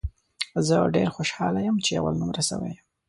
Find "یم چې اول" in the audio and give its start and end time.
1.67-2.13